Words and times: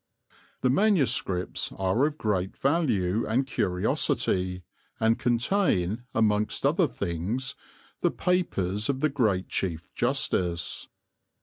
The 0.61 0.71
manuscripts 0.71 1.71
are 1.73 2.07
of 2.07 2.17
great 2.17 2.57
value 2.57 3.23
and 3.27 3.45
curiosity, 3.45 4.63
and 4.99 5.19
contain, 5.19 6.05
amongst 6.15 6.65
other 6.65 6.87
things, 6.87 7.53
the 7.99 8.09
papers 8.09 8.89
of 8.89 9.01
the 9.01 9.09
great 9.09 9.47
Chief 9.47 9.93
Justice. 9.93 10.87